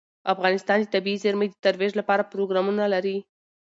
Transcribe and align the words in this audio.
افغانستان 0.33 0.77
د 0.81 0.85
طبیعي 0.95 1.21
زیرمې 1.23 1.47
د 1.49 1.55
ترویج 1.65 1.93
لپاره 1.99 2.29
پروګرامونه 2.31 2.83
لري. 2.93 3.17